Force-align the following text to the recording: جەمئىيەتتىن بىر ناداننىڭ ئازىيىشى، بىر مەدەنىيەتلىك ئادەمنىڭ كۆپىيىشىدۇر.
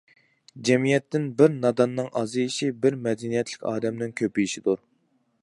جەمئىيەتتىن 0.69 1.27
بىر 1.41 1.53
ناداننىڭ 1.65 2.09
ئازىيىشى، 2.21 2.71
بىر 2.87 2.99
مەدەنىيەتلىك 3.05 3.69
ئادەمنىڭ 3.75 4.17
كۆپىيىشىدۇر. 4.23 4.85